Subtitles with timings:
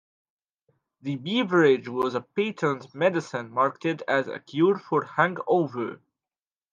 [1.03, 5.99] The beverage was a patent medicine marketed as a cure for hangover.